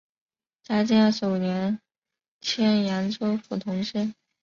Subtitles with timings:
[0.63, 1.79] 嘉靖二十五年
[2.39, 4.15] 迁扬州府同知。